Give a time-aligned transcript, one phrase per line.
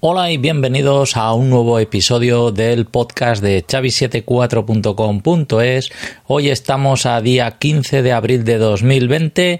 [0.00, 5.90] Hola y bienvenidos a un nuevo episodio del podcast de chavi74.com.es.
[6.26, 9.58] Hoy estamos a día 15 de abril de 2020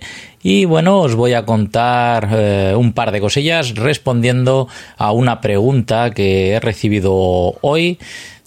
[0.50, 4.66] y bueno, os voy a contar eh, un par de cosillas respondiendo
[4.96, 7.12] a una pregunta que he recibido
[7.60, 7.98] hoy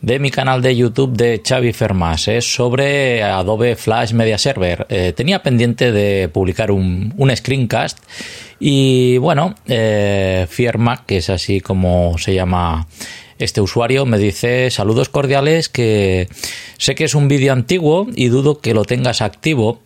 [0.02, 2.28] de mi canal de YouTube de Xavi Fermas.
[2.28, 4.88] Es sobre Adobe Flash Media Server.
[4.90, 8.00] Eh, tenía pendiente de publicar un, screencast
[8.60, 12.88] y bueno, eh, Fiermac, que es así como se llama
[13.38, 16.30] este usuario, me dice saludos cordiales que
[16.80, 19.82] sé que es un vídeo antiguo y dudo que lo tengas activo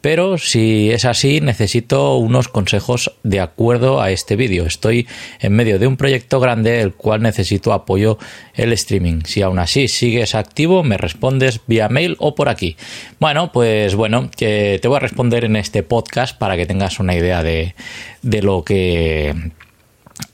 [0.00, 4.64] pero si es así, necesito unos consejos de acuerdo a este vídeo.
[4.64, 5.08] Estoy
[5.40, 8.18] en medio de un proyecto grande el cual necesito apoyo
[8.54, 9.22] el streaming.
[9.24, 12.76] Si aún así sigues activo, me respondes vía mail o por aquí.
[13.18, 17.42] Bueno, pues bueno, te voy a responder en este podcast para que tengas una idea
[17.42, 17.74] de,
[18.22, 19.34] de lo que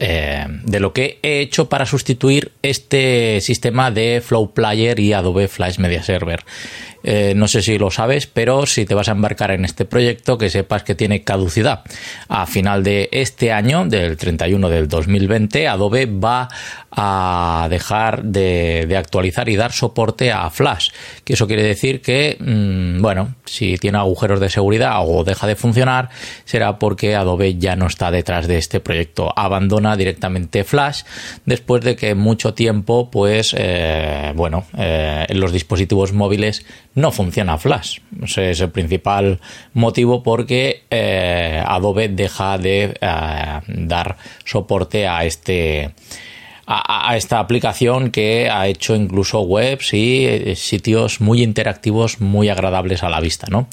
[0.07, 5.49] eh, de lo que he hecho para sustituir este sistema de Flow Player y Adobe
[5.49, 6.45] Flash Media Server.
[7.07, 10.39] Eh, no sé si lo sabes, pero si te vas a embarcar en este proyecto,
[10.39, 11.85] que sepas que tiene caducidad.
[12.29, 16.49] A final de este año, del 31 del 2020, Adobe va
[16.91, 20.91] a dejar de, actualizar y dar soporte a Flash.
[21.25, 25.57] Que eso quiere decir que, mm, bueno, si tiene agujeros de seguridad o deja de
[25.57, 26.09] funcionar,
[26.45, 29.31] será porque Adobe ya no está detrás de este proyecto.
[29.37, 31.03] Abandona directamente Flash
[31.45, 36.65] después de que mucho tiempo, pues, eh, bueno, eh, en los dispositivos móviles
[36.95, 37.99] no funciona Flash.
[38.23, 39.41] Ese es el principal
[39.73, 42.95] motivo porque eh, Adobe deja de
[43.69, 45.93] dar soporte a este
[46.67, 53.11] a, esta aplicación que ha hecho incluso webs y sitios muy interactivos, muy agradables a
[53.11, 53.69] la vista, ¿no?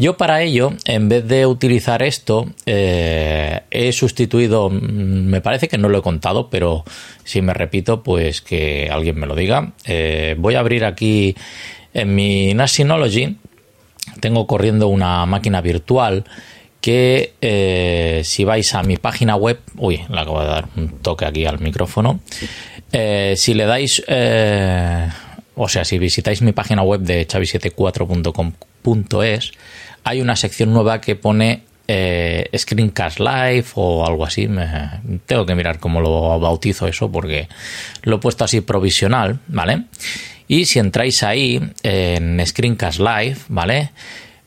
[0.00, 5.76] Yo para ello, en vez de utilizar esto, eh, he sustituido, mm, me parece que
[5.76, 6.84] no lo he contado, pero
[7.22, 9.72] si me repito, pues que alguien me lo diga.
[9.84, 11.36] Eh, voy a abrir aquí
[11.92, 13.36] en mi Nasynology,
[14.20, 16.24] tengo corriendo una máquina virtual
[16.80, 21.26] que eh, si vais a mi página web, uy, le acabo de dar un toque
[21.26, 22.20] aquí al micrófono,
[22.90, 24.02] si le dais,
[25.62, 29.52] o sea, si visitáis mi página web de chavi74.com.es,
[30.04, 31.64] hay una sección nueva que pone
[32.56, 34.48] Screencast Live o algo así.
[35.26, 37.46] tengo que mirar cómo lo bautizo eso porque
[38.02, 39.82] lo he puesto así provisional, ¿vale?
[40.48, 43.90] Y si entráis ahí en Screencast Live, ¿vale?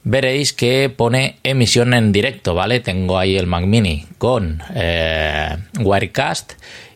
[0.04, 2.80] veréis que pone emisión en directo, ¿vale?
[2.80, 6.54] Tengo ahí el Mac Mini con eh, Wirecast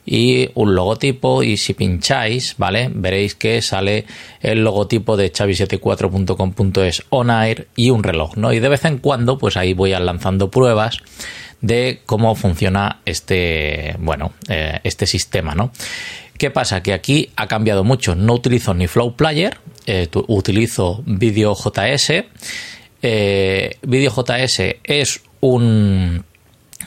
[0.08, 2.90] y un logotipo y si pincháis, ¿vale?
[2.92, 4.06] Veréis que sale
[4.42, 8.54] el logotipo de chavi74.com.es on air y un reloj, ¿no?
[8.54, 10.98] Y de vez en cuando, pues ahí voy lanzando pruebas
[11.62, 15.72] de cómo funciona este, bueno, eh, este sistema, ¿no?
[16.38, 16.82] ¿Qué pasa?
[16.82, 18.16] Que aquí ha cambiado mucho.
[18.16, 22.24] No utilizo ni Flow Player, eh, utilizo Video JS
[23.02, 26.26] eh, VideoJS es un,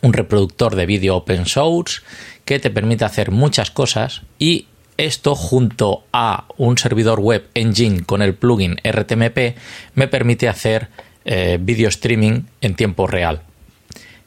[0.02, 2.02] un reproductor de vídeo open source
[2.50, 4.66] que te permite hacer muchas cosas y
[4.96, 9.54] esto junto a un servidor web engine con el plugin RTMP
[9.94, 10.88] me permite hacer
[11.24, 13.42] eh, video streaming en tiempo real.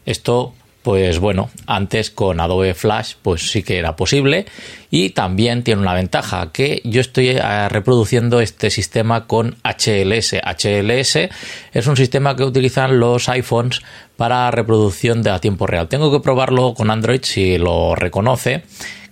[0.06, 4.46] Esto pues bueno, antes con Adobe Flash pues sí que era posible
[4.92, 10.36] y también tiene una ventaja que yo estoy eh, reproduciendo este sistema con HLS.
[10.44, 11.30] HLS
[11.72, 13.82] es un sistema que utilizan los iPhones
[14.18, 15.88] para reproducción de a tiempo real.
[15.88, 18.64] Tengo que probarlo con Android si lo reconoce.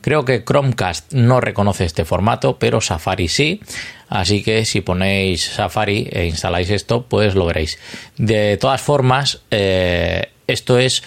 [0.01, 3.61] Creo que Chromecast no reconoce este formato, pero Safari sí.
[4.09, 7.79] Así que si ponéis Safari e instaláis esto, pues lo veréis.
[8.17, 11.03] De todas formas, eh, esto es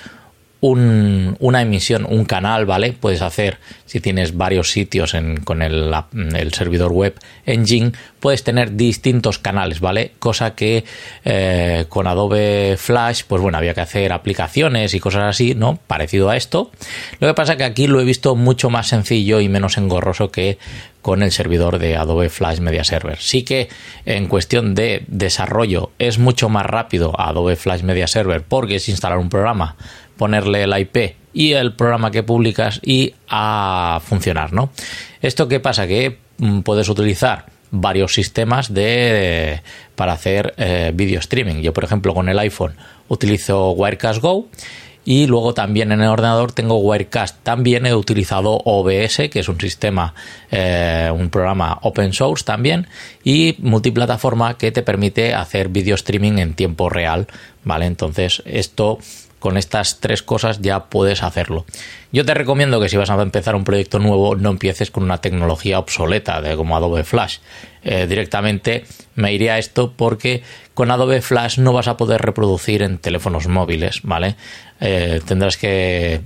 [0.73, 2.93] una emisión, un canal, ¿vale?
[2.93, 5.15] Puedes hacer, si tienes varios sitios
[5.45, 5.95] con el,
[6.53, 7.15] servidor web
[7.45, 10.13] Engine, puedes tener distintos canales, ¿vale?
[10.19, 10.85] Cosa que
[11.25, 15.79] eh, con Adobe Flash, pues bueno, había que hacer aplicaciones y cosas así, ¿no?
[15.87, 16.71] Parecido a esto.
[17.21, 20.31] Lo que pasa es que aquí lo he visto mucho más sencillo y menos engorroso
[20.31, 20.59] que
[21.05, 23.19] con el servidor de Adobe Flash Media Server.
[23.19, 23.69] Sí que
[24.07, 29.19] en cuestión de desarrollo es mucho más rápido Adobe Flash Media Server porque es instalar
[29.19, 29.77] un programa
[30.17, 34.71] ponerle el IP y el programa que publicas y a funcionar, ¿no?
[35.21, 39.61] Esto qué pasa que mm, puedes utilizar varios sistemas de
[39.97, 41.61] para hacer eh, video streaming.
[41.61, 42.77] Yo, por ejemplo, con el iPhone
[43.09, 44.49] utilizo Wirecast Go
[45.05, 47.37] y luego también en el ordenador tengo Wirecast.
[47.43, 50.15] También he utilizado OBS, que es un sistema,
[50.51, 52.87] eh, un programa open source también,
[53.23, 57.27] y multiplataforma que te permite hacer video streaming en tiempo real,
[57.65, 57.87] ¿vale?
[57.87, 58.99] Entonces, esto
[59.45, 61.67] con estas tres cosas ya puedes hacerlo.
[62.13, 65.21] Yo te recomiendo que si vas a empezar un proyecto nuevo no empieces con una
[65.21, 67.41] tecnología obsoleta de como Adobe Flash.
[67.83, 68.85] Eh, directamente
[69.17, 70.43] me iría a esto porque
[70.73, 74.37] con Adobe Flash no vas a poder reproducir en teléfonos móviles, ¿vale?
[74.81, 76.23] Eh, tendrás que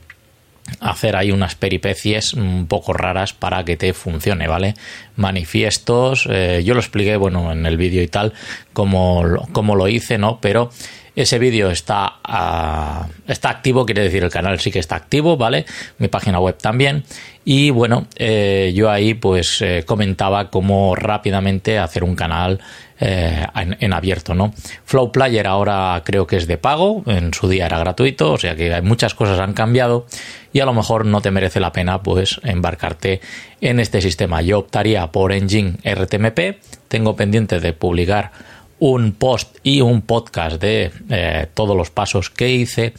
[0.79, 4.75] hacer ahí unas peripecies un poco raras para que te funcione, ¿vale?
[5.17, 8.33] Manifiestos, eh, yo lo expliqué, bueno, en el vídeo y tal,
[8.73, 10.39] como, como lo hice, ¿no?
[10.41, 10.71] Pero
[11.19, 15.67] ese vídeo está, ah, está activo, quiere decir el canal sí que está activo, ¿vale?
[15.99, 17.03] Mi página web también.
[17.45, 22.61] Y bueno, eh, yo ahí pues eh, comentaba cómo rápidamente hacer un canal
[23.01, 24.53] eh, en, abierto, ¿no?
[24.85, 28.55] Flow Player ahora creo que es de pago, en su día era gratuito, o sea
[28.55, 30.07] que muchas cosas han cambiado
[30.53, 33.21] y a lo mejor no te merece la pena pues embarcarte
[33.61, 34.41] en este sistema.
[34.41, 38.31] Yo optaría por Engine RTMP, tengo pendiente de publicar
[38.81, 42.95] un post y un podcast de eh, todos los pasos que hice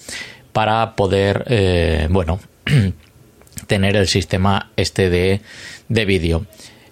[0.52, 2.40] para poder, eh, bueno,
[3.68, 5.42] tener el sistema este de,
[5.88, 6.46] de vídeo.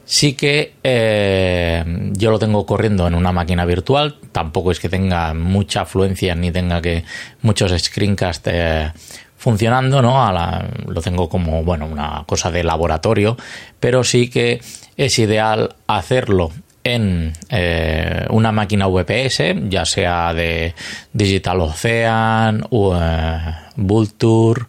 [0.05, 5.33] Sí que eh, yo lo tengo corriendo en una máquina virtual, tampoco es que tenga
[5.33, 7.03] mucha afluencia ni tenga que
[7.41, 8.49] muchos screencasts
[9.35, 10.31] funcionando, ¿no?
[10.87, 13.37] lo tengo como, bueno, una cosa de laboratorio,
[13.79, 14.61] pero sí que
[14.95, 16.51] es ideal hacerlo
[16.87, 20.73] en eh, una máquina VPS, ya sea de
[21.13, 24.65] Digital Ocean, eh, Vulture,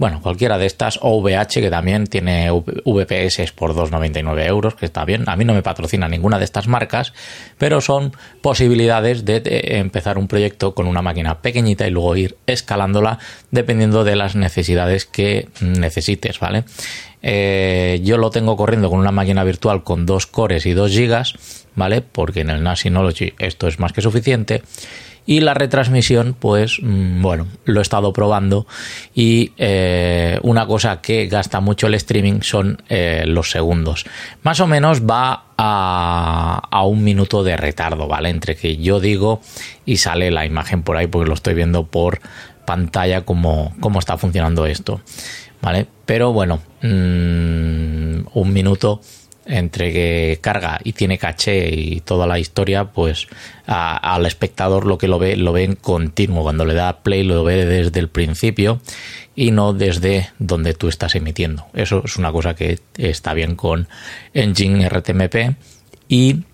[0.00, 5.04] bueno, cualquiera de estas, o VH, que también tiene VPS por 2,99 euros, que está
[5.04, 5.28] bien.
[5.28, 7.12] A mí no me patrocina ninguna de estas marcas,
[7.58, 9.42] pero son posibilidades de,
[9.78, 13.18] empezar un proyecto con una máquina pequeñita y luego ir escalándola
[13.50, 16.64] dependiendo de las necesidades que necesites, ¿vale?
[17.20, 21.34] Eh, yo lo tengo corriendo con una máquina virtual con 2 cores y 2 gigas,
[21.74, 22.00] ¿vale?
[22.00, 24.62] Porque en el NAS Synology esto es más que suficiente.
[25.26, 28.66] Y la retransmisión, pues mm, bueno, lo he estado probando
[29.14, 34.04] y eh, una cosa que gasta mucho el streaming son eh, los segundos.
[34.42, 38.30] Más o menos va a, un minuto de retardo, ¿vale?
[38.30, 39.40] Entre que yo digo
[39.84, 42.20] y sale la imagen por ahí porque lo estoy viendo por
[42.64, 45.00] pantalla cómo, cómo está funcionando esto,
[45.60, 45.86] ¿vale?
[46.06, 49.00] Pero bueno, mm, un minuto
[49.46, 53.26] entre que carga y tiene caché y toda la historia, pues
[53.66, 56.42] al espectador lo que lo ve, lo ve en continuo.
[56.42, 58.80] Cuando le da play lo ve desde el principio
[59.34, 61.66] y no desde donde tú estás emitiendo.
[61.74, 63.88] Eso es una cosa que está bien con
[64.34, 65.56] Engine RTMP
[66.08, 66.44] y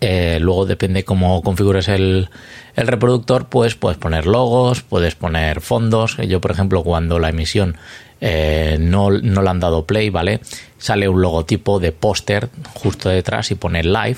[0.00, 2.28] eh, luego depende cómo configures el,
[2.76, 6.18] el, reproductor, pues puedes poner logos, puedes poner fondos.
[6.18, 7.76] Yo, por ejemplo, cuando la emisión
[8.20, 10.40] eh, no, no, le han dado play, ¿vale?
[10.78, 14.16] Sale un logotipo de póster justo detrás y pone live,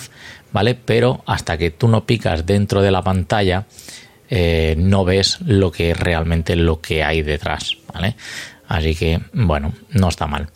[0.52, 0.74] ¿vale?
[0.74, 3.66] Pero hasta que tú no picas dentro de la pantalla,
[4.28, 8.16] eh, no ves lo que es realmente lo que hay detrás, ¿vale?
[8.68, 10.48] Así que, bueno, no está mal.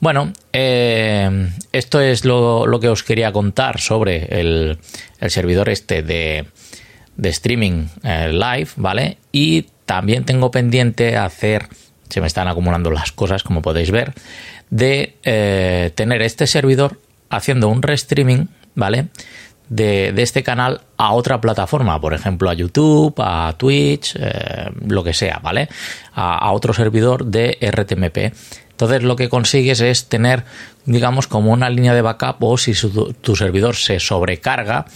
[0.00, 4.78] Bueno, eh, esto es lo, lo, que os quería contar sobre el,
[5.20, 6.46] el servidor este de,
[7.16, 9.18] de streaming live, ¿vale?
[9.32, 11.68] Y también tengo pendiente hacer
[12.08, 14.12] se me están acumulando las cosas, como podéis ver,
[14.70, 19.08] de eh, tener este servidor haciendo un restreaming, ¿vale?
[19.68, 25.14] De, este canal a otra plataforma, por ejemplo a YouTube, a Twitch, eh, lo que
[25.14, 25.68] sea, ¿vale?
[26.14, 28.34] A, otro servidor de RTMP.
[28.70, 30.44] Entonces lo que consigues es tener,
[30.84, 32.72] digamos, como una línea de backup o si
[33.20, 34.86] tu servidor se sobrecarga,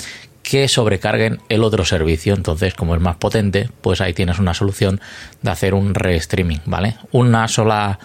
[0.49, 2.33] que sobrecarguen el otro servicio.
[2.33, 4.99] Entonces, como es más potente, pues ahí tienes una solución
[5.43, 6.97] de hacer un restreaming, ¿vale?
[7.13, 7.99] Una sola,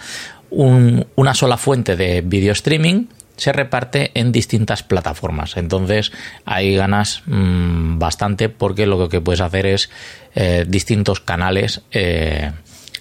[0.49, 3.05] una sola fuente de video streaming
[3.37, 5.55] se reparte en distintas plataformas.
[5.55, 6.11] Entonces
[6.43, 9.89] ahí ganas mm, bastante porque lo que puedes hacer es
[10.35, 12.51] eh, distintos canales eh,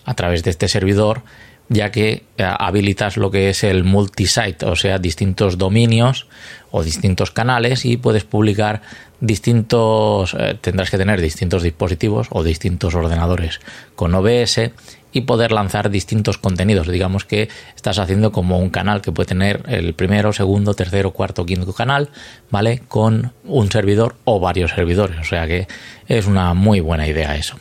[0.05, 1.25] a través de este servidor
[1.73, 6.27] ya que eh, habilitas lo que es el multisite, o sea, distintos dominios
[6.71, 8.83] o distintos canales y puedes publicar
[9.21, 13.61] distintos, eh, tendrás que tener distintos dispositivos o distintos ordenadores
[13.95, 14.73] con OBS
[15.13, 16.89] y poder lanzar distintos contenidos.
[16.89, 21.45] Digamos que estás haciendo como un canal que puede tener el primero, segundo, tercero, cuarto,
[21.45, 22.09] quinto canal,
[22.51, 22.83] ¿vale?
[22.89, 25.19] Con un servidor o varios servidores.
[25.21, 25.69] O sea que
[26.09, 27.57] es una muy buena idea eso.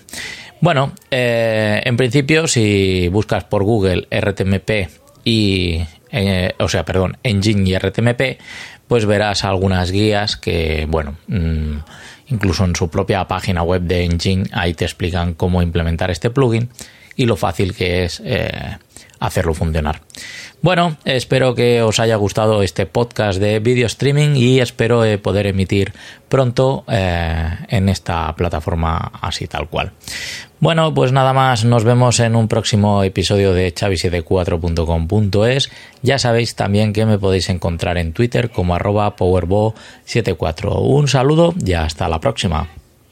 [0.62, 4.90] Bueno, eh, en principio, si buscas por Google RTMP
[5.24, 8.38] y, eh, o sea, perdón, Engine y RTMP,
[8.88, 11.78] pues verás algunas guías que, bueno, mm,
[12.28, 16.70] incluso en su propia página web de Engine, ahí te explican cómo implementar este plugin
[17.16, 18.78] y lo fácil que es eh,
[19.22, 20.02] hacerlo funcionar.
[20.62, 25.48] Bueno, espero que os haya gustado este podcast de video streaming y espero eh, poder
[25.48, 25.94] emitir
[26.28, 29.94] pronto eh, en esta plataforma así tal cual.
[30.60, 35.72] Bueno, pues nada más, nos vemos en un próximo episodio de chavi74.com.es.
[36.04, 40.80] Ya sabéis también que me podéis encontrar en Twitter como arroba powerbo74.
[40.82, 42.81] Un saludo y hasta la próxima.